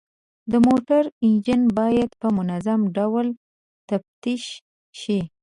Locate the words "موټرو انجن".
0.67-1.61